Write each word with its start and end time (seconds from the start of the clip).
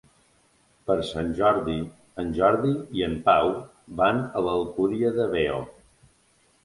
Per 0.91 0.95
Sant 1.09 1.27
Jordi 1.39 1.75
en 2.23 2.33
Jordi 2.37 2.73
i 3.01 3.05
en 3.09 3.15
Pau 3.29 3.53
van 4.01 4.23
a 4.41 4.43
l'Alcúdia 4.49 5.13
de 5.19 5.29
Veo. 5.37 5.61